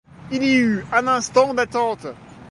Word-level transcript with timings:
Il 0.31 0.43
y 0.43 0.55
eut 0.55 0.83
un 0.93 1.05
instant 1.07 1.53
d'attente. 1.53 2.07